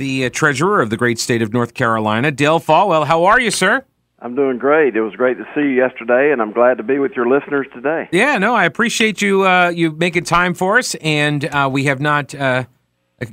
[0.00, 3.06] the uh, treasurer of the great state of North Carolina, Dale Folwell.
[3.06, 3.84] How are you, sir?
[4.18, 4.96] I'm doing great.
[4.96, 7.66] It was great to see you yesterday, and I'm glad to be with your listeners
[7.72, 8.08] today.
[8.10, 12.00] Yeah, no, I appreciate you uh, you making time for us, and uh, we have
[12.00, 12.34] not.
[12.34, 12.64] Uh,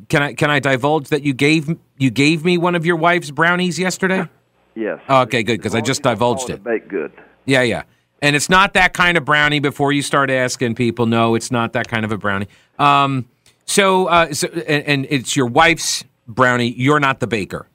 [0.09, 3.31] can I can I divulge that you gave you gave me one of your wife's
[3.31, 4.27] brownies yesterday?
[4.75, 4.99] yes.
[5.09, 6.63] Oh, okay, good because I just divulged it.
[6.63, 7.13] Baked good.
[7.45, 7.83] Yeah, yeah.
[8.21, 9.59] And it's not that kind of brownie.
[9.59, 12.47] Before you start asking people, no, it's not that kind of a brownie.
[12.77, 13.29] Um,
[13.65, 16.73] so, uh, so and, and it's your wife's brownie.
[16.77, 17.67] You're not the baker.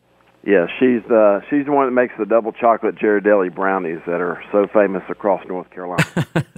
[0.45, 4.42] Yeah, she's the she's the one that makes the double chocolate Ghirardelli brownies that are
[4.50, 6.05] so famous across North Carolina.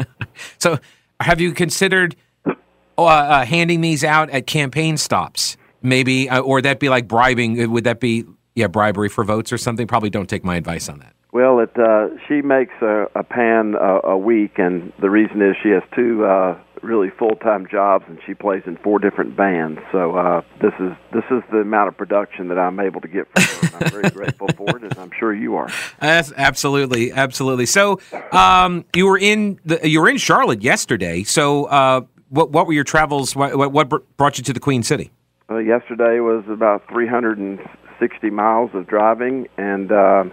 [0.59, 0.78] so,
[1.20, 2.55] have you considered uh,
[3.03, 5.59] uh, handing these out at campaign stops?
[5.83, 7.70] Maybe, uh, or that be like bribing?
[7.70, 9.86] Would that be yeah bribery for votes or something?
[9.86, 11.14] Probably don't take my advice on that.
[11.34, 15.56] Well, it uh, she makes a, a pan a, a week, and the reason is
[15.60, 19.80] she has two uh, really full time jobs, and she plays in four different bands.
[19.90, 23.27] So uh, this is this is the amount of production that I'm able to get
[23.34, 23.84] from her.
[23.84, 25.68] I'm very grateful for it, as I'm sure you are.
[25.98, 27.66] That's absolutely, absolutely.
[27.66, 27.98] So
[28.30, 31.24] um, you were in the you were in Charlotte yesterday.
[31.24, 33.34] So uh, what what were your travels?
[33.34, 35.10] What, what brought you to the Queen City?
[35.50, 39.90] Uh, yesterday was about 360 miles of driving, and.
[39.90, 40.24] Uh,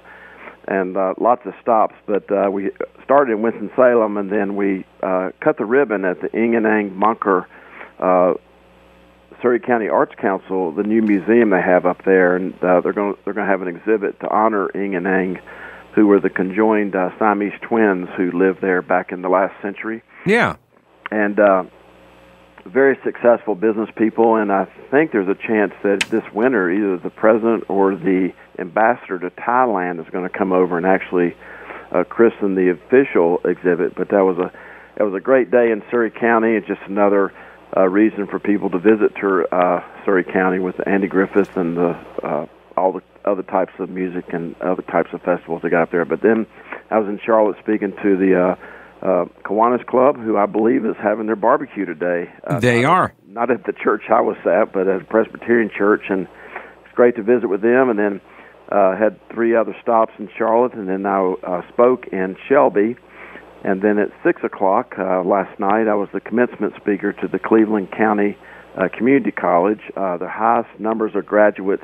[0.68, 1.96] and uh, lots of stops.
[2.06, 2.72] But uh, we
[3.04, 6.66] started in Winston Salem, and then we uh, cut the ribbon at the Eng and
[6.66, 7.48] Chang Bunker
[8.00, 8.34] uh,
[9.42, 13.16] Surry County Arts Council, the new museum they have up there, and uh, they're going
[13.26, 15.42] they're going to have an exhibit to honor Inghenang,
[15.96, 20.04] who were the conjoined uh, Siamese twins who lived there back in the last century.
[20.26, 20.58] Yeah,
[21.12, 21.40] and.
[21.40, 21.64] Uh,
[22.66, 27.10] very successful business people, and I think there's a chance that this winter, either the
[27.10, 31.36] president or the ambassador to Thailand is going to come over and actually
[31.92, 33.96] uh, christen the official exhibit.
[33.96, 34.52] But that was a
[34.98, 37.34] it was a great day in Surry County, and just another
[37.76, 41.98] uh, reason for people to visit to, uh, Surry County with Andy Griffith and the,
[42.22, 42.46] uh,
[42.76, 46.06] all the other types of music and other types of festivals they got up there.
[46.06, 46.46] But then
[46.90, 48.56] I was in Charlotte speaking to the uh,
[49.02, 52.32] uh, Kiwanis Club, who I believe is having their barbecue today.
[52.46, 55.72] Uh, they not, are not at the church I was at, but at a Presbyterian
[55.76, 56.28] church, and
[56.86, 57.90] it's great to visit with them.
[57.90, 58.22] And then
[58.72, 62.96] uh, had three other stops in Charlotte, and then I uh, spoke in Shelby.
[63.64, 67.38] And then at six o'clock uh, last night, I was the commencement speaker to the
[67.38, 68.38] Cleveland County
[68.76, 71.84] uh, Community College, uh, the highest numbers of graduates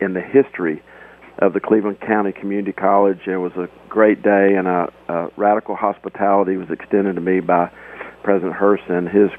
[0.00, 0.82] in the history
[1.38, 3.26] of the Cleveland County Community College.
[3.26, 7.70] It was a great day, and a, a radical hospitality was extended to me by
[8.22, 9.30] President Hurst and his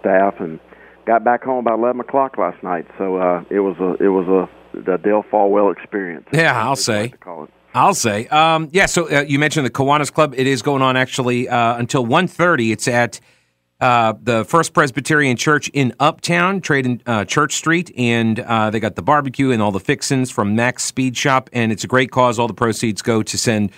[0.00, 0.60] staff, and
[1.06, 2.86] got back home about eleven o'clock last night.
[2.98, 6.26] So uh, it was a it was a the Dale Folwell experience.
[6.32, 7.14] Yeah, I'll say.
[7.26, 8.28] Like I'll say.
[8.28, 10.34] Um, yeah, so uh, you mentioned the Kiwanis Club.
[10.36, 12.72] It is going on actually uh, until 1.30.
[12.72, 13.20] It's at
[13.84, 18.80] uh, the First Presbyterian Church in Uptown, Trade in uh, Church Street, and uh, they
[18.80, 22.10] got the barbecue and all the fixins from Mac's Speed Shop, and it's a great
[22.10, 22.38] cause.
[22.38, 23.72] All the proceeds go to send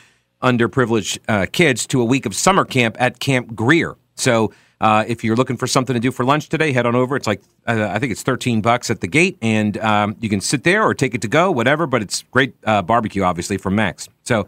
[0.45, 3.97] underprivileged uh, kids to a week of summer camp at Camp Grier.
[4.15, 7.17] So uh, if you're looking for something to do for lunch today, head on over.
[7.17, 10.63] It's like I think it's 13 bucks at the gate, and um, you can sit
[10.63, 11.85] there or take it to go, whatever.
[11.89, 14.09] But it's great barbecue, obviously from Mac's.
[14.23, 14.47] So.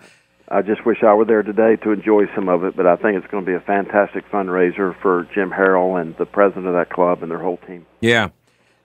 [0.51, 3.19] I just wish I were there today to enjoy some of it, but I think
[3.19, 6.89] it's going to be a fantastic fundraiser for Jim Harrell and the president of that
[6.91, 7.87] club and their whole team.
[8.01, 8.31] Yeah,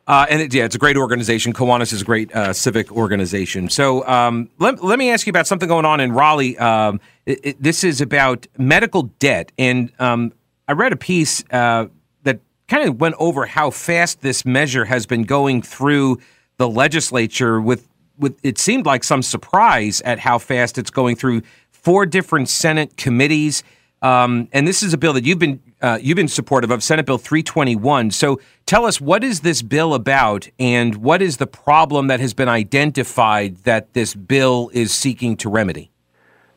[0.05, 1.53] uh, and it, yeah, it's a great organization.
[1.53, 3.69] Kiwanis is a great uh, civic organization.
[3.69, 6.57] So um, let, let me ask you about something going on in Raleigh.
[6.57, 10.33] Um, it, it, this is about medical debt, and um,
[10.67, 11.87] I read a piece uh,
[12.23, 16.19] that kind of went over how fast this measure has been going through
[16.57, 17.87] the legislature with
[18.17, 22.97] with it seemed like some surprise at how fast it's going through four different Senate
[22.97, 23.63] committees.
[24.01, 27.05] Um, and this is a bill that you've been uh, you've been supportive of, Senate
[27.05, 28.11] Bill 321.
[28.11, 32.33] So tell us what is this bill about, and what is the problem that has
[32.33, 35.91] been identified that this bill is seeking to remedy?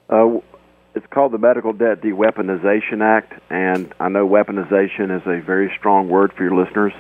[0.09, 0.39] Uh,
[0.95, 6.09] it's called the Medical Debt Deweaponization Act, and I know weaponization is a very strong
[6.09, 6.93] word for your listeners,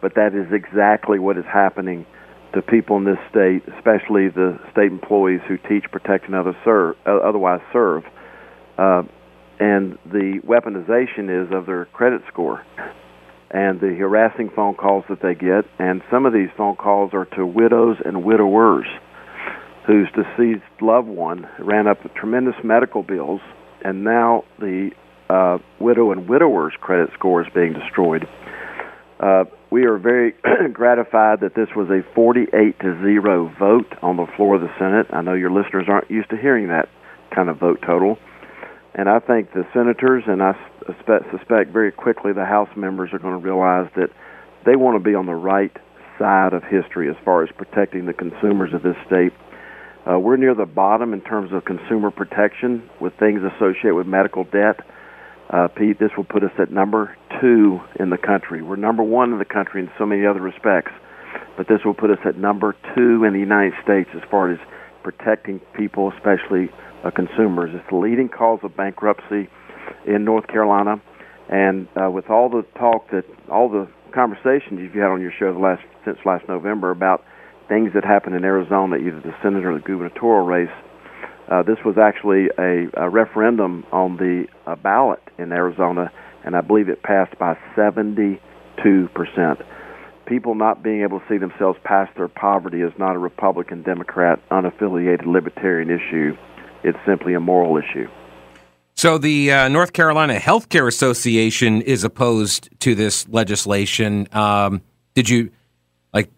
[0.00, 2.06] but that is exactly what is happening
[2.54, 6.96] to people in this state, especially the state employees who teach, protect, and other serve,
[7.06, 8.04] uh, otherwise serve.
[8.78, 9.02] Uh,
[9.60, 12.64] and the weaponization is of their credit score.
[13.50, 15.64] and the harassing phone calls that they get.
[15.78, 18.86] And some of these phone calls are to widows and widowers
[19.86, 23.40] whose deceased loved one ran up tremendous medical bills,
[23.84, 24.90] and now the
[25.28, 28.26] uh, widow and widower's credit score is being destroyed.
[29.20, 30.36] Uh, we are very
[30.72, 35.08] gratified that this was a 48 to 0 vote on the floor of the Senate.
[35.10, 36.88] I know your listeners aren't used to hearing that
[37.34, 38.16] kind of vote total.
[38.94, 40.54] And I think the senators, and I
[40.86, 44.10] suspect, very quickly the House members are going to realize that
[44.64, 45.76] they want to be on the right
[46.20, 49.32] side of history as far as protecting the consumers of this state.
[50.08, 54.44] Uh, we're near the bottom in terms of consumer protection with things associated with medical
[54.44, 54.86] debt.
[55.50, 58.62] Uh, Pete, this will put us at number two in the country.
[58.62, 60.92] We're number one in the country in so many other respects,
[61.56, 64.58] but this will put us at number two in the United States as far as
[65.02, 66.70] protecting people, especially
[67.04, 67.70] uh, consumers.
[67.74, 69.48] It's the leading cause of bankruptcy
[70.06, 71.00] in North Carolina,
[71.48, 75.52] and uh, with all the talk that all the conversations you've had on your show
[75.52, 77.24] the last since last November about
[77.68, 80.74] things that happened in Arizona, either the senator or the gubernatorial race.
[81.48, 86.10] Uh, this was actually a, a referendum on the uh, ballot in Arizona,
[86.44, 89.60] and I believe it passed by 72 percent.
[90.26, 94.40] People not being able to see themselves past their poverty is not a Republican, Democrat,
[94.48, 96.34] unaffiliated libertarian issue.
[96.82, 98.08] It's simply a moral issue.
[98.94, 104.28] So the uh, North Carolina Healthcare Association is opposed to this legislation.
[104.32, 104.80] Um,
[105.14, 105.50] did you
[106.12, 106.30] like?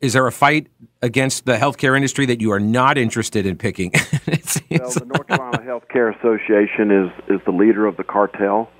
[0.00, 0.66] Is there a fight
[1.02, 3.92] against the healthcare industry that you are not interested in picking?
[4.70, 8.70] well, the North Carolina Healthcare Association is is the leader of the cartel,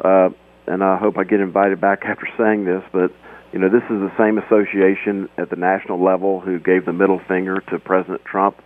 [0.00, 0.30] uh,
[0.66, 2.82] and I hope I get invited back after saying this.
[2.92, 3.12] But
[3.52, 7.20] you know, this is the same association at the national level who gave the middle
[7.28, 8.56] finger to President Trump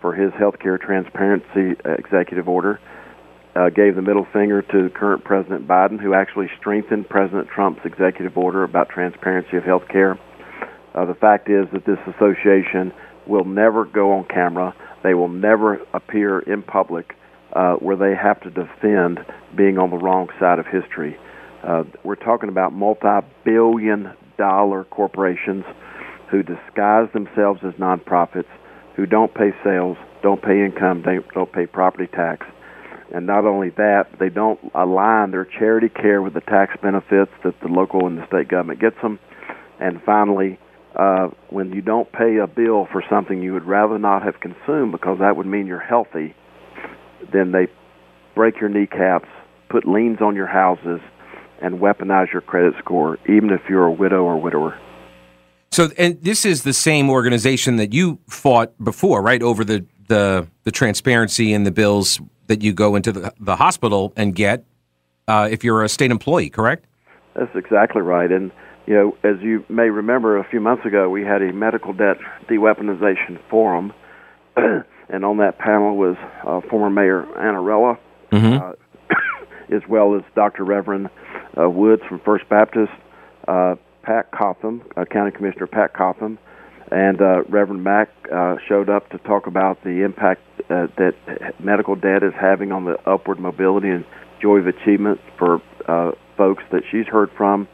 [0.00, 2.80] for his healthcare transparency executive order.
[3.56, 8.38] Uh, gave the middle finger to current President Biden, who actually strengthened President Trump's executive
[8.38, 10.16] order about transparency of health care.
[10.94, 12.92] Uh, the fact is that this association
[13.26, 14.74] will never go on camera.
[15.02, 17.14] They will never appear in public
[17.52, 19.20] uh, where they have to defend
[19.56, 21.16] being on the wrong side of history.
[21.62, 25.64] Uh, we're talking about multi billion dollar corporations
[26.30, 28.48] who disguise themselves as nonprofits
[28.96, 32.46] who don't pay sales, don't pay income, they don't pay property tax.
[33.12, 37.58] And not only that, they don't align their charity care with the tax benefits that
[37.60, 39.18] the local and the state government gets them.
[39.80, 40.59] And finally,
[40.96, 44.92] uh, when you don't pay a bill for something you would rather not have consumed
[44.92, 46.34] because that would mean you're healthy,
[47.32, 47.68] then they
[48.34, 49.28] break your kneecaps,
[49.68, 51.00] put liens on your houses,
[51.62, 54.78] and weaponize your credit score, even if you're a widow or widower.
[55.72, 59.42] So, and this is the same organization that you fought before, right?
[59.42, 64.12] Over the the, the transparency in the bills that you go into the, the hospital
[64.16, 64.64] and get
[65.28, 66.84] uh, if you're a state employee, correct?
[67.36, 68.32] That's exactly right.
[68.32, 68.50] And
[68.86, 72.16] you know, as you may remember, a few months ago we had a medical debt
[72.48, 73.92] deweaponization forum,
[74.56, 76.16] and on that panel was
[76.46, 77.98] uh, former Mayor Annarella,
[78.32, 78.62] mm-hmm.
[78.62, 79.16] uh,
[79.76, 80.64] as well as Dr.
[80.64, 81.10] Reverend
[81.58, 82.92] uh, Woods from First Baptist.
[83.46, 86.38] Uh, Pat Cotham, uh, County Commissioner Pat Cotham,
[86.90, 91.14] and uh, Reverend Mack uh, showed up to talk about the impact uh, that
[91.60, 94.04] medical debt is having on the upward mobility and
[94.42, 97.68] joy of achievement for uh, folks that she's heard from.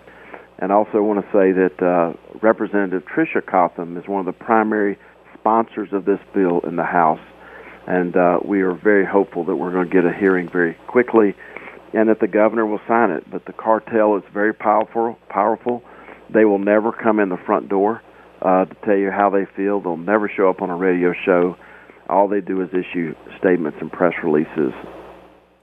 [0.58, 4.44] And I also want to say that uh, Representative Tricia Cotham is one of the
[4.44, 4.98] primary
[5.38, 7.20] sponsors of this bill in the House.
[7.86, 11.34] And uh, we are very hopeful that we're going to get a hearing very quickly
[11.92, 13.30] and that the governor will sign it.
[13.30, 15.82] But the cartel is very powerful, powerful
[16.30, 18.02] they will never come in the front door
[18.42, 19.80] uh, to tell you how they feel.
[19.80, 21.56] They'll never show up on a radio show.
[22.08, 24.72] All they do is issue statements and press releases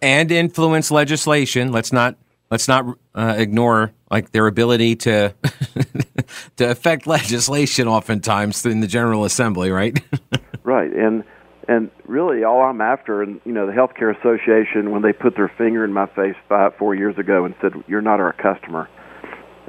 [0.04, 1.72] and influence legislation.
[1.72, 2.18] Let's not
[2.54, 5.34] let's not uh, ignore like their ability to
[6.56, 10.00] to affect legislation oftentimes in the General Assembly, right?
[10.64, 11.24] right, and
[11.68, 15.52] and really all I'm after, and you know, the Healthcare Association when they put their
[15.58, 18.88] finger in my face five four years ago and said, "You're not our customer."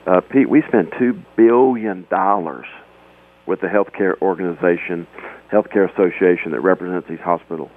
[0.07, 2.67] Uh, Pete, we spend two billion dollars
[3.47, 5.07] with the healthcare organization,
[5.51, 7.71] healthcare association that represents these hospitals.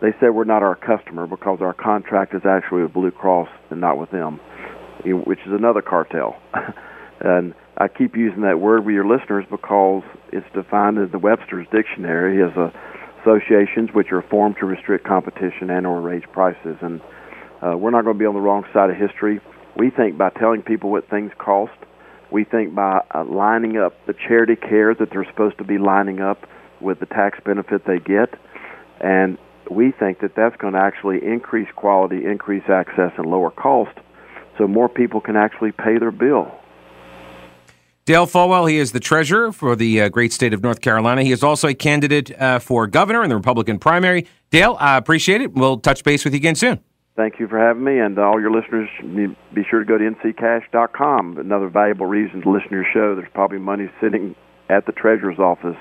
[0.00, 3.80] They said we're not our customer because our contract is actually with Blue Cross and
[3.80, 4.40] not with them,
[5.04, 6.36] which is another cartel.
[7.20, 11.66] and I keep using that word with your listeners because it's defined in the Webster's
[11.72, 12.72] Dictionary as a,
[13.24, 16.76] associations which are formed to restrict competition and or raise prices.
[16.80, 17.00] And
[17.62, 19.40] uh, we're not going to be on the wrong side of history.
[19.76, 21.72] We think by telling people what things cost,
[22.30, 26.20] we think by uh, lining up the charity care that they're supposed to be lining
[26.20, 26.46] up
[26.80, 28.38] with the tax benefit they get,
[29.00, 29.38] and
[29.70, 33.96] we think that that's going to actually increase quality, increase access, and lower cost,
[34.58, 36.50] so more people can actually pay their bill.
[38.06, 41.22] Dale Folwell, he is the treasurer for the uh, great state of North Carolina.
[41.22, 44.26] He is also a candidate uh, for governor in the Republican primary.
[44.50, 45.54] Dale, I appreciate it.
[45.54, 46.80] We'll touch base with you again soon.
[47.16, 48.90] Thank you for having me, and all your listeners,
[49.54, 51.38] be sure to go to nccash.com.
[51.38, 53.14] Another valuable reason to listen to your show.
[53.14, 54.34] There's probably money sitting
[54.68, 55.76] at the treasurer's office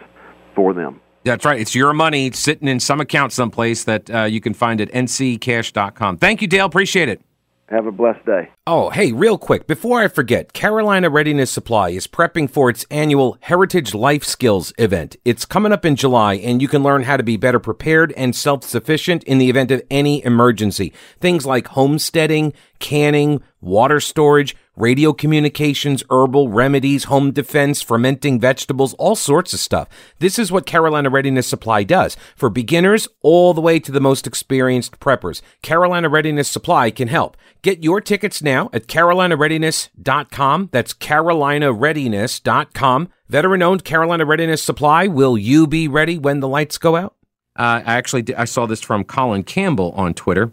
[0.55, 1.01] for them.
[1.23, 1.59] That's right.
[1.59, 6.17] It's your money sitting in some account someplace that uh, you can find at nccash.com.
[6.17, 6.65] Thank you, Dale.
[6.65, 7.21] Appreciate it.
[7.69, 8.49] Have a blessed day.
[8.67, 13.37] Oh, hey, real quick, before I forget, Carolina Readiness Supply is prepping for its annual
[13.39, 15.15] Heritage Life Skills event.
[15.23, 18.35] It's coming up in July, and you can learn how to be better prepared and
[18.35, 20.93] self sufficient in the event of any emergency.
[21.19, 29.15] Things like homesteading, canning, water storage, radio communications, herbal remedies, home defense, fermenting vegetables, all
[29.15, 29.87] sorts of stuff.
[30.19, 34.25] This is what Carolina Readiness Supply does for beginners all the way to the most
[34.25, 35.41] experienced preppers.
[35.61, 37.37] Carolina Readiness Supply can help.
[37.61, 40.69] Get your tickets now at carolinareadiness.com.
[40.71, 43.09] That's carolinareadiness.com.
[43.29, 45.07] Veteran owned Carolina Readiness Supply.
[45.07, 47.15] Will you be ready when the lights go out?
[47.55, 50.51] Uh, I actually I saw this from Colin Campbell on Twitter.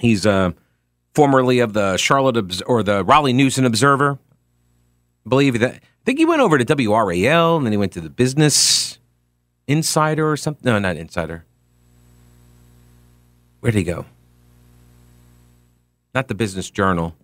[0.00, 0.52] He's uh
[1.16, 4.18] formerly of the Charlotte or the Raleigh News and Observer.
[5.24, 8.02] I believe that I think he went over to WRAL and then he went to
[8.02, 8.98] the Business
[9.66, 10.60] Insider or something.
[10.62, 11.46] No, not Insider.
[13.60, 14.04] Where'd he go?
[16.14, 17.16] Not the Business Journal.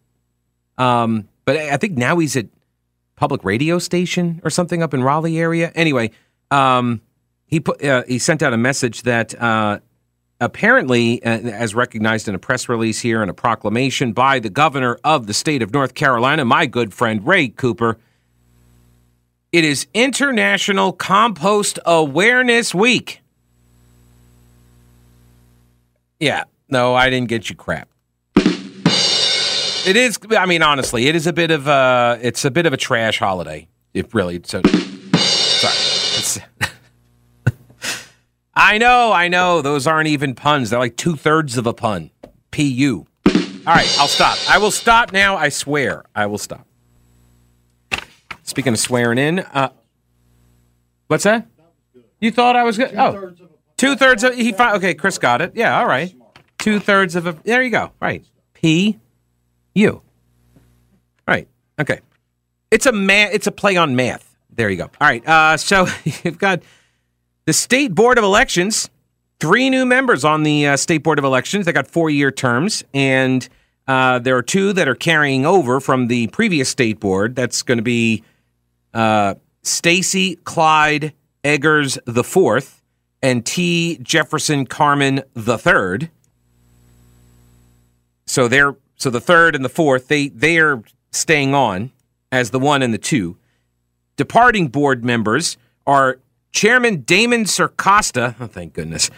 [0.78, 2.46] Um, but I think now he's at
[3.14, 5.70] public radio station or something up in Raleigh area.
[5.74, 6.12] Anyway,
[6.50, 7.02] um,
[7.46, 9.80] he put uh, he sent out a message that uh,
[10.42, 14.98] apparently, uh, as recognized in a press release here and a proclamation by the governor
[15.04, 17.98] of the state of North Carolina, my good friend Ray Cooper,
[19.52, 23.20] it is International Compost Awareness Week.
[26.18, 27.88] Yeah, no, I didn't get you crap.
[29.84, 30.18] It is.
[30.30, 32.18] I mean, honestly, it is a bit of a.
[32.22, 33.66] It's a bit of a trash holiday.
[33.92, 34.62] If really, so
[35.18, 36.46] sorry.
[38.54, 39.62] I know, I know.
[39.62, 40.70] Those aren't even puns.
[40.70, 42.10] They're like two thirds of a pun.
[42.50, 43.06] Pu.
[43.26, 44.38] All right, I'll stop.
[44.48, 45.36] I will stop now.
[45.36, 46.66] I swear, I will stop.
[48.42, 49.70] Speaking of swearing in, uh,
[51.06, 51.46] what's that?
[52.20, 52.94] You thought I was good?
[52.96, 53.32] Oh,
[53.76, 54.52] two thirds of he.
[54.52, 55.52] Fi- okay, Chris got it.
[55.54, 56.14] Yeah, all right.
[56.58, 57.32] Two thirds of a.
[57.44, 57.92] There you go.
[58.00, 58.24] Right.
[58.54, 58.98] P.
[59.74, 60.02] U.
[61.26, 61.48] Right.
[61.80, 62.00] Okay.
[62.70, 63.32] It's a math.
[63.32, 64.36] It's a play on math.
[64.50, 64.84] There you go.
[64.84, 65.26] All right.
[65.26, 66.62] Uh, so you've got
[67.44, 68.88] the State Board of Elections,
[69.40, 71.66] three new members on the uh, State Board of Elections.
[71.66, 73.48] They got four year terms, and
[73.88, 77.34] uh, there are two that are carrying over from the previous State Board.
[77.34, 78.22] That's going to be
[78.94, 81.12] uh, Stacy Clyde
[81.44, 82.82] Eggers the fourth
[83.20, 83.98] and T.
[84.02, 86.10] Jefferson Carmon the third.
[88.26, 91.90] So they're so the third and the fourth they they are staying on
[92.30, 93.36] as the one and the two.
[94.16, 95.56] Departing board members
[95.86, 96.18] are
[96.52, 99.10] Chairman Damon Circosta, oh, thank goodness,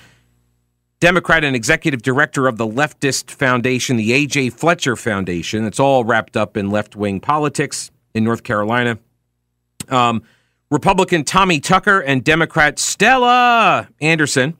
[1.00, 4.50] Democrat and executive director of the leftist foundation, the A.J.
[4.50, 5.66] Fletcher Foundation.
[5.66, 8.98] It's all wrapped up in left wing politics in North Carolina.
[9.88, 10.22] Um,
[10.70, 14.56] Republican Tommy Tucker and Democrat Stella Anderson,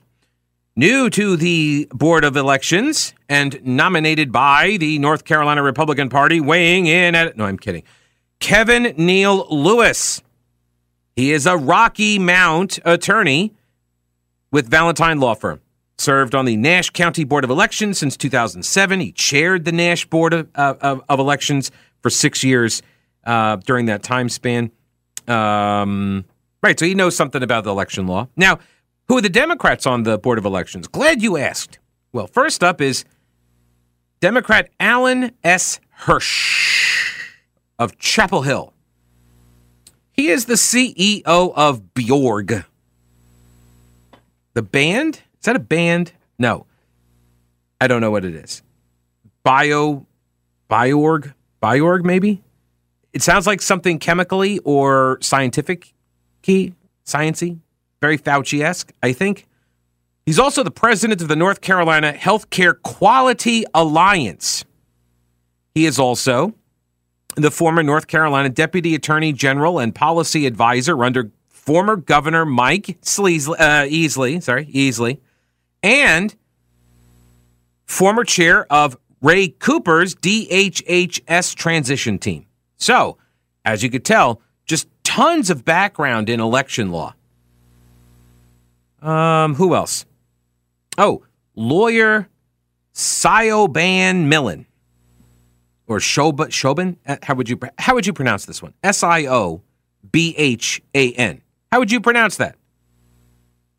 [0.75, 6.85] new to the Board of Elections and nominated by the North Carolina Republican Party, weighing
[6.85, 7.35] in at.
[7.37, 7.83] No, I'm kidding.
[8.39, 10.21] Kevin Neal Lewis
[11.15, 13.53] he is a Rocky Mount attorney
[14.51, 15.61] with Valentine Law Firm.
[15.97, 18.99] Served on the Nash County Board of Elections since 2007.
[18.99, 22.81] He chaired the Nash Board of, of, of Elections for six years
[23.25, 24.71] uh, during that time span.
[25.27, 26.25] Um,
[26.61, 28.27] right, so he knows something about the election law.
[28.35, 28.59] Now,
[29.07, 30.87] who are the Democrats on the Board of Elections?
[30.87, 31.79] Glad you asked.
[32.11, 33.05] Well, first up is
[34.19, 35.79] Democrat Alan S.
[35.91, 37.31] Hirsch
[37.79, 38.74] of Chapel Hill.
[40.15, 42.63] He is the CEO of Bjorg.
[44.53, 45.15] The band?
[45.15, 46.13] Is that a band?
[46.39, 46.65] No.
[47.81, 48.63] I don't know what it is.
[49.43, 50.05] Bio,
[50.69, 52.41] Biorg, Biorg maybe?
[53.11, 55.93] It sounds like something chemically or scientific
[56.41, 56.73] key,
[57.05, 57.59] sciency,
[58.01, 59.47] very Fauci-esque, I think.
[60.25, 64.63] He's also the president of the North Carolina Healthcare Quality Alliance.
[65.73, 66.55] He is also
[67.35, 73.55] the former North Carolina Deputy Attorney General and Policy Advisor under former Governor Mike Sleasley,
[73.59, 75.19] uh, Easley, sorry, Easley,
[75.83, 76.35] and
[77.85, 82.45] former chair of Ray Cooper's DHHS transition team.
[82.77, 83.17] So,
[83.63, 87.15] as you could tell, just tons of background in election law.
[89.01, 90.05] Um, who else?
[90.97, 91.23] Oh,
[91.55, 92.27] lawyer
[92.93, 94.65] Siobhan Millen
[95.87, 95.99] or.
[95.99, 96.97] Shoban.
[97.07, 98.73] Uh, how would you how would you pronounce this one?
[98.83, 99.61] S I O
[100.11, 101.41] B H A N.
[101.71, 102.55] How would you pronounce that?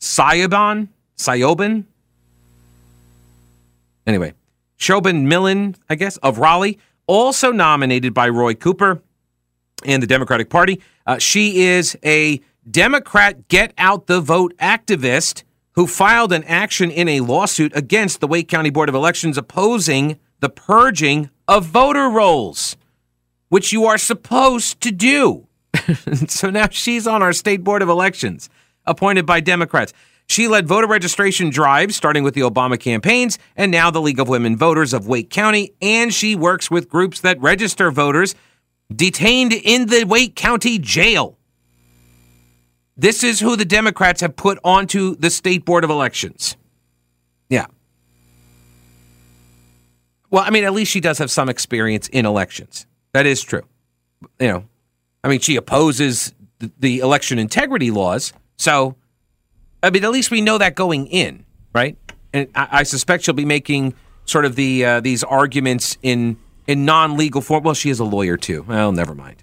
[0.00, 0.88] Siobhan?
[1.16, 1.84] Siobhan?
[4.06, 4.34] Anyway,
[4.78, 9.02] Shobin Millen, I guess, of Raleigh, also nominated by Roy Cooper
[9.84, 10.80] and the Democratic Party.
[11.06, 17.08] Uh, she is a Democrat get out the vote activist who filed an action in
[17.08, 22.76] a lawsuit against the Wake County Board of Elections opposing the purging of voter rolls,
[23.48, 25.46] which you are supposed to do.
[26.28, 28.48] so now she's on our state board of elections,
[28.84, 29.92] appointed by Democrats.
[30.28, 34.28] She led voter registration drives, starting with the Obama campaigns, and now the League of
[34.28, 35.72] Women Voters of Wake County.
[35.80, 38.34] And she works with groups that register voters
[38.94, 41.38] detained in the Wake County jail.
[42.96, 46.56] This is who the Democrats have put onto the state board of elections.
[47.48, 47.66] Yeah.
[50.36, 52.86] Well, I mean, at least she does have some experience in elections.
[53.14, 53.62] That is true.
[54.38, 54.64] You know,
[55.24, 58.34] I mean, she opposes the, election integrity laws.
[58.58, 58.96] So,
[59.82, 61.96] I mean, at least we know that going in, right?
[62.34, 63.94] And I, I suspect she'll be making
[64.26, 67.64] sort of the uh, these arguments in in non legal form.
[67.64, 68.62] Well, she is a lawyer too.
[68.68, 69.42] Well, never mind.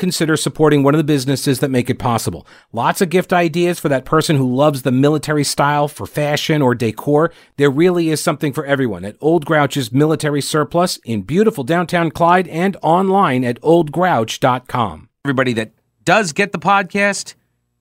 [0.01, 2.45] consider supporting one of the businesses that make it possible.
[2.73, 6.73] Lots of gift ideas for that person who loves the military style for fashion or
[6.73, 7.31] decor.
[7.57, 12.47] There really is something for everyone at Old Grouch's Military Surplus in beautiful downtown Clyde
[12.47, 15.07] and online at oldgrouch.com.
[15.23, 15.71] Everybody that
[16.03, 17.35] does get the podcast,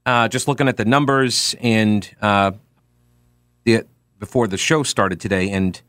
[0.04, 2.52] uh, just looking at the numbers and uh,
[3.64, 3.86] the,
[4.18, 5.80] before the show started today, and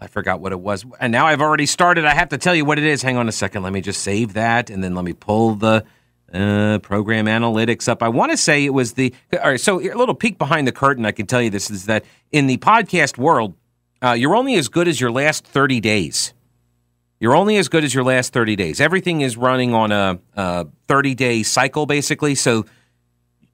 [0.00, 0.84] I forgot what it was.
[0.98, 2.06] And now I've already started.
[2.06, 3.02] I have to tell you what it is.
[3.02, 3.62] Hang on a second.
[3.62, 5.84] Let me just save that and then let me pull the
[6.32, 8.02] uh, program analytics up.
[8.02, 9.12] I want to say it was the.
[9.34, 9.60] All right.
[9.60, 11.04] So a little peek behind the curtain.
[11.04, 13.54] I can tell you this is that in the podcast world,
[14.02, 16.32] uh, you're only as good as your last 30 days.
[17.18, 18.80] You're only as good as your last 30 days.
[18.80, 22.34] Everything is running on a, a 30 day cycle, basically.
[22.34, 22.64] So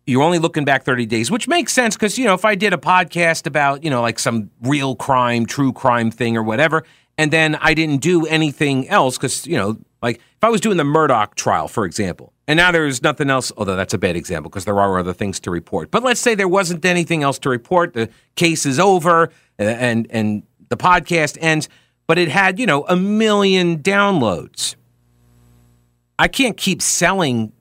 [0.06, 2.72] you're only looking back 30 days, which makes sense because, you know, if I did
[2.72, 6.84] a podcast about, you know, like some real crime, true crime thing or whatever,
[7.18, 10.76] and then I didn't do anything else because, you know, like if I was doing
[10.76, 14.48] the Murdoch trial, for example, and now there's nothing else, although that's a bad example
[14.48, 15.90] because there are other things to report.
[15.90, 17.94] But let's say there wasn't anything else to report.
[17.94, 21.68] The case is over and, and the podcast ends,
[22.06, 24.76] but it had, you know, a million downloads.
[26.18, 27.52] I can't keep selling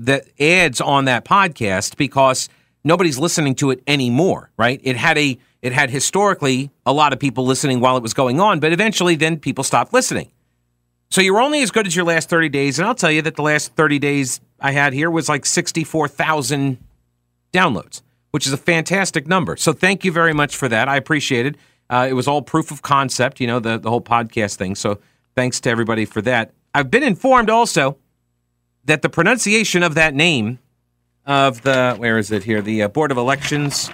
[0.00, 2.48] the ads on that podcast because
[2.82, 4.80] nobody's listening to it anymore, right?
[4.82, 8.40] It had a it had historically a lot of people listening while it was going
[8.40, 10.32] on, but eventually then people stopped listening.
[11.10, 13.36] So you're only as good as your last 30 days, and I'll tell you that
[13.36, 16.78] the last 30 days I had here was like 64,000
[17.52, 19.56] downloads, which is a fantastic number.
[19.56, 20.88] So thank you very much for that.
[20.88, 21.56] I appreciate it.
[21.90, 24.76] Uh, it was all proof of concept, you know, the, the whole podcast thing.
[24.76, 24.98] So
[25.34, 26.52] thanks to everybody for that.
[26.74, 27.98] I've been informed also
[28.90, 30.58] that the pronunciation of that name
[31.24, 32.60] of the where is it here?
[32.60, 33.88] The uh, Board of Elections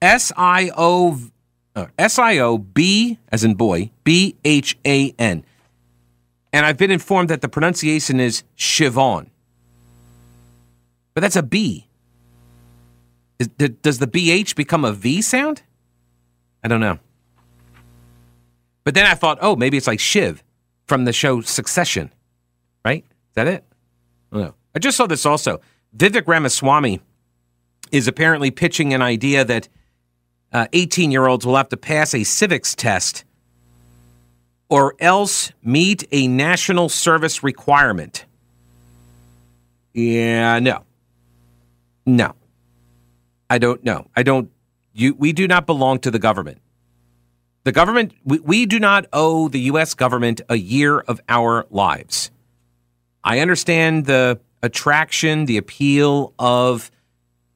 [0.00, 1.18] S I O
[1.74, 5.44] uh, S I O B as in boy B H A N.
[6.52, 9.26] And I've been informed that the pronunciation is Siobhan.
[11.14, 11.88] But that's a B.
[13.40, 15.62] Is, does the BH become a V sound?
[16.62, 17.00] I don't know.
[18.84, 20.44] But then I thought oh maybe it's like Shiv
[20.86, 22.12] from the show Succession
[23.34, 23.64] that it?
[24.32, 24.54] No.
[24.74, 25.60] I just saw this also.
[25.96, 27.00] Vivek Ramaswamy
[27.90, 29.68] is apparently pitching an idea that
[30.52, 33.24] 18 uh, year olds will have to pass a civics test
[34.68, 38.24] or else meet a national service requirement.
[39.94, 40.84] Yeah, no.
[42.04, 42.34] No.
[43.50, 44.06] I don't know.
[44.14, 44.50] I don't
[44.92, 46.60] you we do not belong to the government.
[47.64, 52.30] The government we, we do not owe the US government a year of our lives.
[53.24, 56.90] I understand the attraction, the appeal of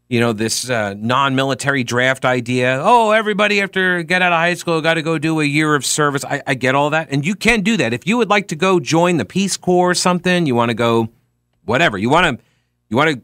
[0.08, 2.80] you know this uh, non-military draft idea.
[2.82, 5.86] Oh, everybody after get out of high school got to go do a year of
[5.86, 6.24] service.
[6.24, 8.56] I, I get all that, and you can do that if you would like to
[8.56, 10.44] go join the Peace Corps or something.
[10.44, 11.08] You want to go,
[11.64, 12.44] whatever you want to,
[12.90, 13.22] you want to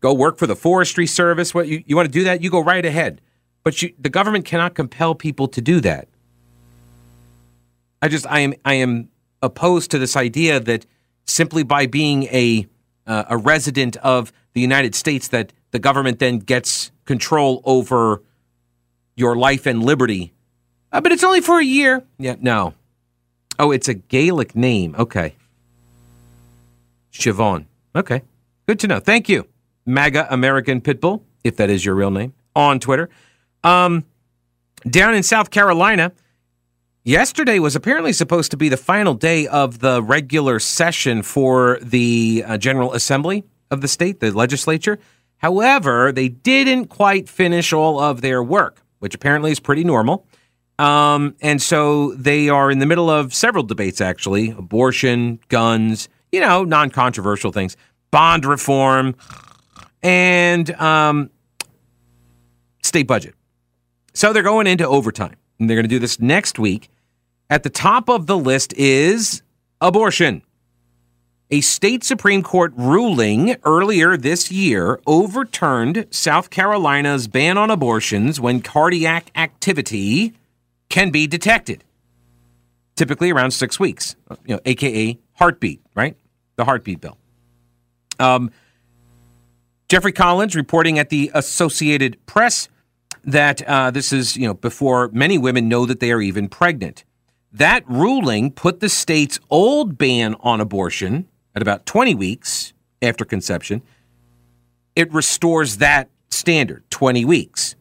[0.00, 1.54] go work for the Forestry Service.
[1.54, 2.42] What you, you want to do that?
[2.42, 3.20] You go right ahead.
[3.62, 6.08] But you, the government cannot compel people to do that.
[8.00, 9.10] I just I am I am
[9.42, 10.86] opposed to this idea that
[11.24, 12.66] simply by being a
[13.06, 18.22] uh, a resident of the United States that the government then gets control over
[19.16, 20.32] your life and liberty.
[20.92, 22.02] Uh, but it's only for a year.
[22.18, 22.74] Yeah, no.
[23.58, 24.94] Oh, it's a Gaelic name.
[24.98, 25.34] Okay.
[27.12, 27.66] Siobhan.
[27.94, 28.22] Okay.
[28.66, 29.00] Good to know.
[29.00, 29.46] Thank you.
[29.84, 33.10] MAGA American Pitbull, if that is your real name, on Twitter.
[33.64, 34.04] Um,
[34.88, 36.12] down in South Carolina,
[37.04, 42.44] yesterday was apparently supposed to be the final day of the regular session for the
[42.46, 44.98] uh, General Assembly of the state, the legislature.
[45.38, 50.26] However, they didn't quite finish all of their work, which apparently is pretty normal.
[50.78, 56.40] Um, and so they are in the middle of several debates, actually abortion, guns, you
[56.40, 57.76] know, non controversial things,
[58.10, 59.14] bond reform,
[60.02, 61.30] and um,
[62.82, 63.34] state budget.
[64.14, 65.36] So they're going into overtime.
[65.58, 66.88] And they're going to do this next week.
[67.48, 69.42] At the top of the list is
[69.80, 70.42] abortion.
[71.50, 78.62] A state Supreme Court ruling earlier this year overturned South Carolina's ban on abortions when
[78.62, 80.32] cardiac activity
[80.88, 81.84] can be detected.
[82.96, 86.16] Typically around six weeks, you know, aka heartbeat, right?
[86.56, 87.18] The heartbeat bill.
[88.18, 88.50] Um,
[89.90, 92.70] Jeffrey Collins reporting at the Associated Press
[93.24, 97.04] that uh, this is, you know, before many women know that they are even pregnant.
[97.52, 103.82] That ruling put the state's old ban on abortion at about 20 weeks after conception.
[104.96, 107.76] It restores that standard, 20 weeks.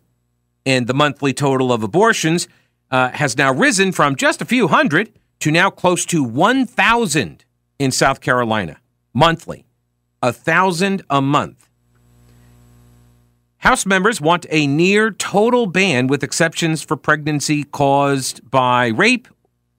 [0.66, 2.48] And the monthly total of abortions
[2.92, 7.46] uh, has now risen from just a few hundred to now close to 1,000
[7.80, 8.80] in South Carolina
[9.14, 9.66] monthly.
[10.22, 11.71] A thousand a month.
[13.62, 19.28] House members want a near total ban with exceptions for pregnancy caused by rape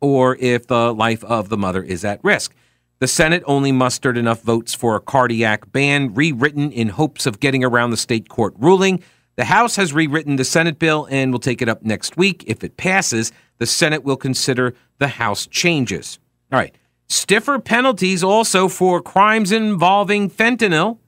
[0.00, 2.54] or if the life of the mother is at risk.
[3.00, 7.64] The Senate only mustered enough votes for a cardiac ban, rewritten in hopes of getting
[7.64, 9.02] around the state court ruling.
[9.34, 12.44] The House has rewritten the Senate bill and will take it up next week.
[12.46, 16.20] If it passes, the Senate will consider the House changes.
[16.52, 16.76] All right.
[17.08, 20.98] Stiffer penalties also for crimes involving fentanyl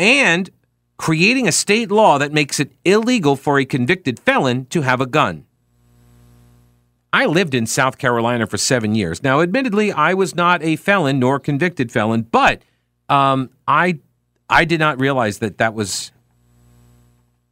[0.00, 0.50] and
[1.00, 5.06] creating a state law that makes it illegal for a convicted felon to have a
[5.06, 5.46] gun.
[7.10, 9.22] I lived in South Carolina for seven years.
[9.22, 12.60] Now, admittedly, I was not a felon nor convicted felon, but
[13.08, 14.00] um, I
[14.50, 16.12] I did not realize that that was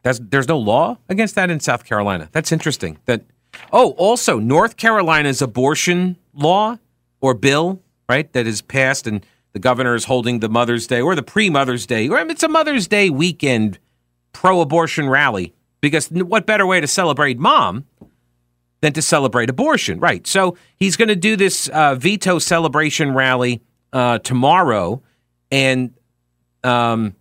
[0.03, 2.29] that's, there's no law against that in South Carolina.
[2.33, 2.99] That's interesting.
[3.07, 3.23] That
[3.73, 6.77] oh, also North Carolina's abortion law
[7.23, 7.81] or bill,
[8.11, 11.51] right, that is passed and the governor is holding the Mother's Day or the pre
[11.51, 13.79] Mother's Day, or it's a Mother's Day weekend
[14.33, 15.55] pro abortion rally.
[15.81, 17.87] Because what better way to celebrate mom
[18.81, 20.01] than to celebrate abortion?
[20.01, 20.27] Right.
[20.27, 25.03] So he's going to do this uh, veto celebration rally uh, tomorrow.
[25.51, 25.95] And
[26.65, 27.15] um,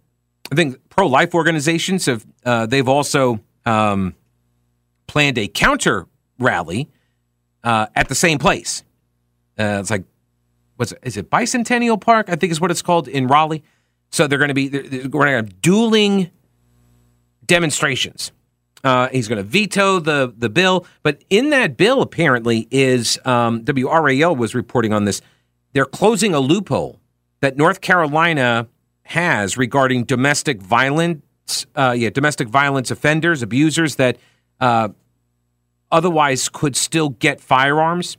[0.51, 4.15] I think pro life organizations have, uh, they've also um,
[5.05, 6.07] planned a counter
[6.39, 6.89] rally
[7.63, 8.83] uh, at the same place.
[9.59, 10.03] Uh, it's like
[10.77, 12.29] what's it, is it Bicentennial Park?
[12.29, 13.63] I think is what it's called in Raleigh.
[14.09, 16.31] So they're going to be we're going to have dueling
[17.45, 18.31] demonstrations.
[18.83, 23.63] Uh, he's going to veto the the bill, but in that bill apparently is um,
[23.65, 25.21] WRAL was reporting on this.
[25.73, 26.99] They're closing a loophole
[27.41, 28.67] that North Carolina
[29.03, 31.21] has regarding domestic violence.
[31.75, 34.17] Uh, yeah, domestic violence offenders, abusers that
[34.59, 34.89] uh,
[35.91, 38.17] otherwise could still get firearms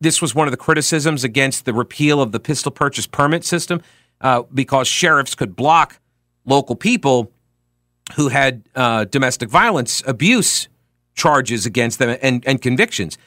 [0.00, 3.80] this was one of the criticisms against the repeal of the pistol purchase permit system
[4.20, 6.00] uh, because sheriffs could block
[6.44, 7.32] local people
[8.14, 10.68] who had uh, domestic violence abuse
[11.14, 13.18] charges against them and, and convictions.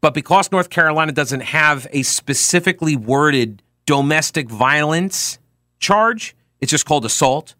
[0.00, 5.38] But because North Carolina doesn't have a specifically worded domestic violence
[5.78, 7.54] charge, it's just called assault.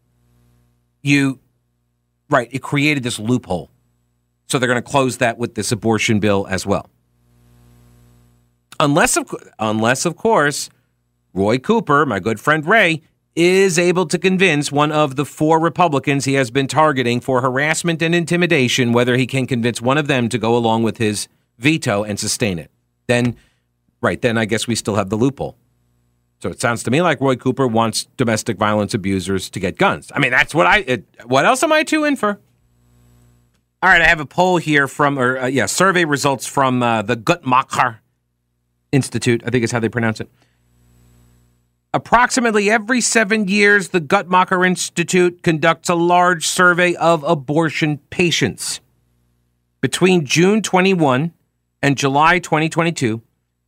[1.03, 1.39] You,
[2.31, 3.71] right, it created this loophole.
[4.47, 6.89] So they're going to close that with this abortion bill as well
[8.81, 10.71] unless of unless of course
[11.35, 13.03] Roy Cooper, my good friend Ray,
[13.37, 18.03] is able to convince one of the four Republicans he has been targeting for harassment
[18.03, 22.03] and intimidation whether he can convince one of them to go along with his veto
[22.03, 22.71] and sustain it.
[23.07, 23.37] Then
[24.01, 25.57] right, then I guess we still have the loophole.
[26.41, 30.13] So it sounds to me like Roy Cooper wants domestic violence abusers to get guns.
[30.15, 30.79] I mean, that's what I.
[30.79, 32.39] It, what else am I to in for?
[33.81, 37.03] All right, I have a poll here from, or uh, yeah, survey results from uh,
[37.03, 37.99] the Guttmacher
[38.93, 40.29] Institute, I think is how they pronounce it.
[41.95, 48.81] Approximately every seven years, the Guttmacher Institute conducts a large survey of abortion patients.
[49.81, 51.33] Between June 21
[51.83, 53.23] and July 2022,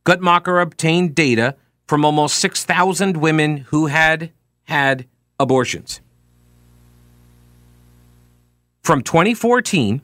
[0.05, 1.55] Guttmacher obtained data
[1.87, 4.31] from almost 6,000 women who had
[4.63, 5.05] had
[5.39, 5.99] abortions.
[8.83, 10.01] From 2014,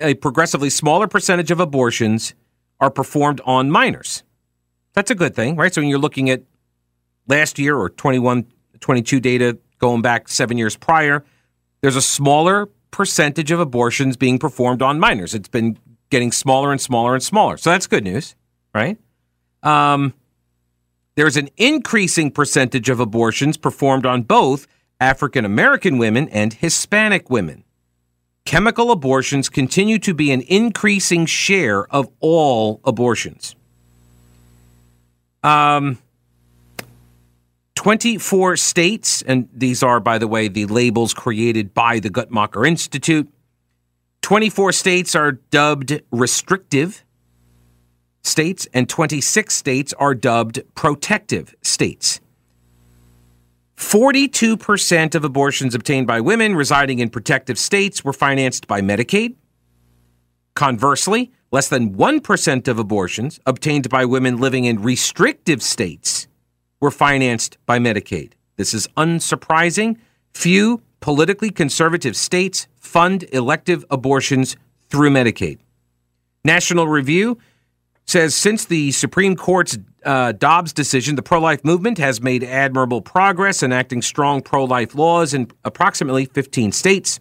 [0.00, 2.34] a progressively smaller percentage of abortions
[2.80, 4.22] are performed on minors.
[4.94, 5.72] That's a good thing, right?
[5.72, 6.42] So when you're looking at
[7.26, 8.46] last year or 21,
[8.80, 11.24] 22 data going back seven years prior,
[11.80, 15.34] there's a smaller percentage of abortions being performed on minors.
[15.34, 15.78] It's been
[16.10, 17.56] getting smaller and smaller and smaller.
[17.56, 18.34] So that's good news,
[18.74, 18.98] right?
[19.62, 20.14] Um,
[21.16, 24.66] there's an increasing percentage of abortions performed on both
[25.00, 27.64] African American women and Hispanic women.
[28.48, 33.54] Chemical abortions continue to be an increasing share of all abortions.
[35.42, 35.98] Um,
[37.74, 43.30] 24 states, and these are, by the way, the labels created by the Guttmacher Institute.
[44.22, 47.04] 24 states are dubbed restrictive
[48.22, 52.18] states, and 26 states are dubbed protective states.
[53.78, 59.36] 42% of abortions obtained by women residing in protective states were financed by Medicaid.
[60.54, 66.26] Conversely, less than 1% of abortions obtained by women living in restrictive states
[66.80, 68.32] were financed by Medicaid.
[68.56, 69.96] This is unsurprising.
[70.34, 74.56] Few politically conservative states fund elective abortions
[74.90, 75.60] through Medicaid.
[76.44, 77.38] National Review
[78.08, 83.02] says since the Supreme Court's uh, Dobbs decision, the pro life movement has made admirable
[83.02, 87.20] progress enacting strong pro life laws in approximately 15 states.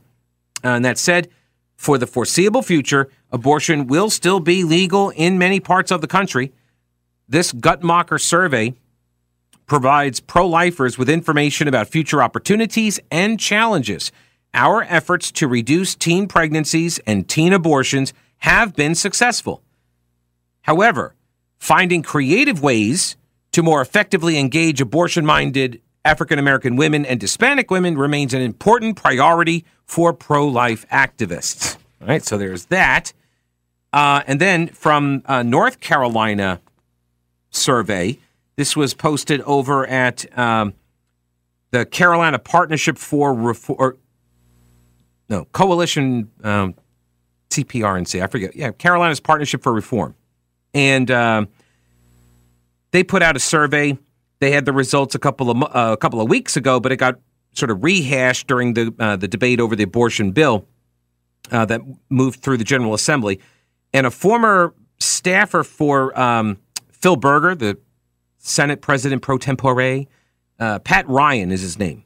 [0.64, 1.30] Uh, and that said,
[1.76, 6.54] for the foreseeable future, abortion will still be legal in many parts of the country.
[7.28, 8.74] This Guttmacher survey
[9.66, 14.12] provides pro lifers with information about future opportunities and challenges.
[14.54, 19.62] Our efforts to reduce teen pregnancies and teen abortions have been successful.
[20.68, 21.16] However,
[21.58, 23.16] finding creative ways
[23.54, 28.98] to more effectively engage abortion minded African American women and Hispanic women remains an important
[28.98, 31.78] priority for pro life activists.
[32.02, 33.14] All right, so there's that.
[33.94, 36.60] Uh, and then from uh, North Carolina
[37.50, 38.20] survey,
[38.58, 40.74] this was posted over at um,
[41.72, 43.98] the Carolina Partnership for Reform.
[45.30, 46.76] No, Coalition um,
[47.50, 48.22] CPRNC.
[48.22, 48.56] I forget.
[48.56, 50.16] Yeah, Carolina's Partnership for Reform.
[50.78, 51.48] And um,
[52.92, 53.98] they put out a survey.
[54.40, 56.98] They had the results a couple of uh, a couple of weeks ago, but it
[56.98, 57.20] got
[57.54, 60.68] sort of rehashed during the uh, the debate over the abortion bill
[61.52, 63.40] uh, that moved through the General Assembly.
[63.92, 66.60] And a former staffer for um,
[66.92, 67.80] Phil Berger, the
[68.38, 70.06] Senate President pro tempore.
[70.60, 72.04] Uh, Pat Ryan is his name.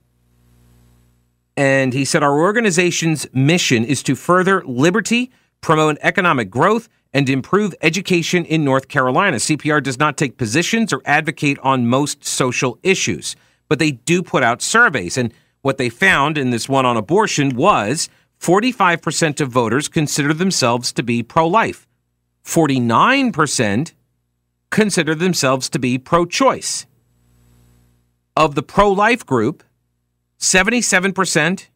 [1.58, 5.30] And he said, Our organization's mission is to further liberty,
[5.60, 9.38] promote economic growth, and improve education in North Carolina.
[9.38, 13.36] CPR does not take positions or advocate on most social issues,
[13.68, 15.18] but they do put out surveys.
[15.18, 20.92] And what they found in this one on abortion was 45% of voters consider themselves
[20.94, 21.88] to be pro life,
[22.46, 23.94] 49%
[24.72, 26.86] consider themselves to be pro choice.
[28.36, 29.64] Of the pro life group,
[30.40, 31.68] 77%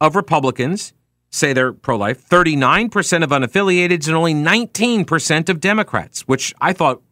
[0.00, 0.94] of Republicans
[1.34, 7.02] say they're pro life, 39% of unaffiliateds, and only 19% of Democrats, which I thought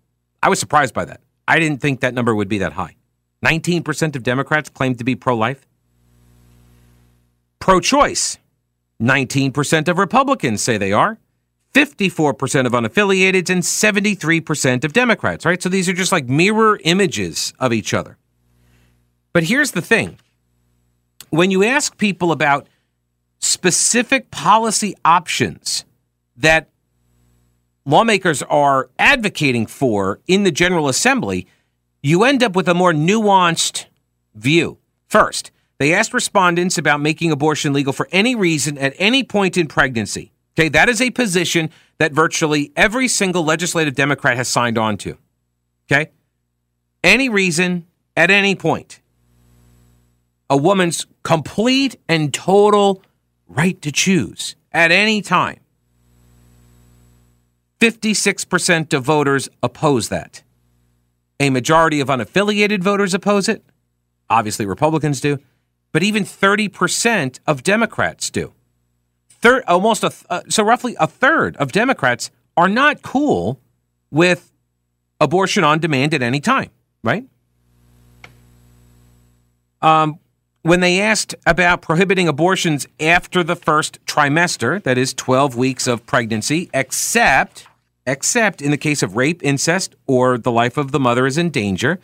[0.42, 1.20] I was surprised by that.
[1.48, 2.96] I didn't think that number would be that high.
[3.44, 5.66] 19% of Democrats claim to be pro life.
[7.58, 8.38] Pro choice,
[9.00, 11.18] 19% of Republicans say they are.
[11.74, 15.60] 54% of unaffiliateds and 73% of Democrats, right?
[15.60, 18.18] So these are just like mirror images of each other.
[19.32, 20.18] But here's the thing
[21.30, 22.68] when you ask people about
[23.42, 25.84] specific policy options
[26.36, 26.68] that
[27.84, 31.46] lawmakers are advocating for in the General Assembly,
[32.02, 33.86] you end up with a more nuanced
[34.34, 34.78] view.
[35.08, 39.66] First, they asked respondents about making abortion legal for any reason at any point in
[39.66, 40.32] pregnancy.
[40.56, 45.18] Okay, that is a position that virtually every single legislative Democrat has signed on to.
[45.90, 46.10] Okay?
[47.02, 49.00] Any reason, at any point.
[50.48, 53.02] A woman's complete and total
[53.54, 55.60] right to choose at any time.
[57.80, 60.42] 56% of voters oppose that.
[61.40, 63.64] A majority of unaffiliated voters oppose it.
[64.30, 65.38] Obviously, Republicans do.
[65.90, 68.52] But even 30% of Democrats do
[69.66, 73.60] almost a uh, so roughly a third of Democrats are not cool
[74.10, 74.52] with
[75.20, 76.70] abortion on demand at any time,
[77.02, 77.24] right?
[79.80, 80.18] Um,
[80.62, 86.06] when they asked about prohibiting abortions after the first trimester, that is 12 weeks of
[86.06, 87.66] pregnancy, except
[88.06, 91.50] except in the case of rape, incest, or the life of the mother is in
[91.50, 92.00] danger.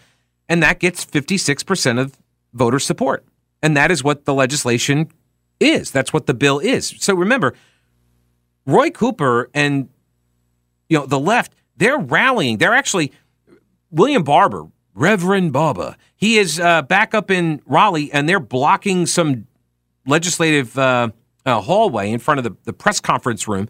[0.49, 2.17] And that gets 56% of
[2.53, 3.25] voter support.
[3.63, 5.11] And that is what the legislation
[5.59, 5.91] is.
[5.91, 6.95] That's what the bill is.
[6.99, 7.55] So remember,
[8.65, 9.89] Roy Cooper and
[10.89, 12.59] you know the left, they're rallying.
[12.59, 13.13] They're actually
[13.91, 15.97] William Barber, Reverend Barber.
[16.17, 19.47] He is uh, back up in Raleigh, and they're blocking some
[20.07, 21.11] legislative uh,
[21.47, 23.69] uh, hallway in front of the, the press conference room,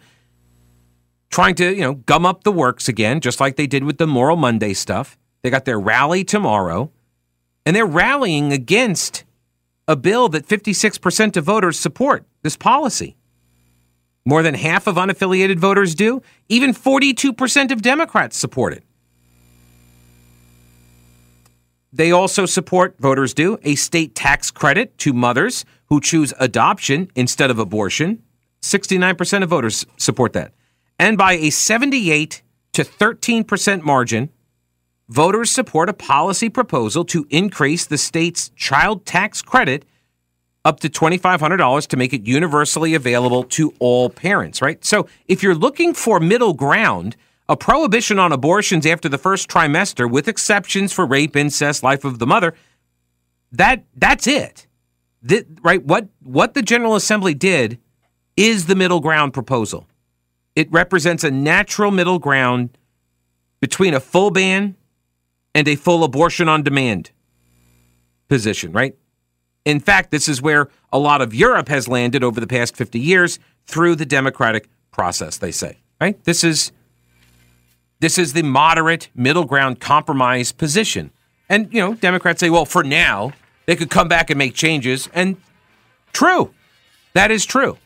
[1.30, 4.06] trying to you know gum up the works again, just like they did with the
[4.06, 5.18] Moral Monday stuff.
[5.42, 6.90] They got their rally tomorrow,
[7.66, 9.24] and they're rallying against
[9.86, 13.16] a bill that 56% of voters support this policy.
[14.24, 16.20] More than half of unaffiliated voters do.
[16.50, 18.84] Even 42% of Democrats support it.
[21.98, 27.50] They also support, voters do, a state tax credit to mothers who choose adoption instead
[27.50, 28.22] of abortion.
[28.62, 30.54] 69% of voters support that.
[31.00, 32.42] And by a 78
[32.74, 34.30] to 13% margin,
[35.08, 39.84] voters support a policy proposal to increase the state's child tax credit
[40.64, 44.84] up to $2,500 to make it universally available to all parents, right?
[44.84, 47.16] So if you're looking for middle ground,
[47.48, 52.18] a prohibition on abortions after the first trimester, with exceptions for rape, incest, life of
[52.18, 52.54] the mother,
[53.52, 54.66] that that's it.
[55.22, 55.82] That, right?
[55.82, 57.78] What what the General Assembly did
[58.36, 59.88] is the middle ground proposal.
[60.54, 62.76] It represents a natural middle ground
[63.60, 64.76] between a full ban
[65.54, 67.10] and a full abortion on demand
[68.28, 68.94] position, right?
[69.64, 72.98] In fact, this is where a lot of Europe has landed over the past 50
[72.98, 75.78] years through the democratic process, they say.
[76.00, 76.22] Right?
[76.24, 76.70] This is
[78.00, 81.10] this is the moderate middle ground compromise position.
[81.48, 83.32] And you know, Democrats say, well, for now,
[83.66, 85.36] they could come back and make changes and
[86.12, 86.52] true.
[87.14, 87.78] That is true.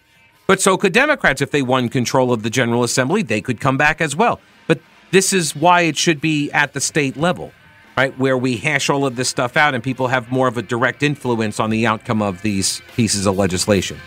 [0.46, 3.77] But so could Democrats if they won control of the General Assembly, they could come
[3.77, 4.40] back as well.
[4.66, 7.53] But this is why it should be at the state level
[7.96, 8.18] right?
[8.18, 11.03] Where we hash all of this stuff out and people have more of a direct
[11.03, 13.98] influence on the outcome of these pieces of legislation.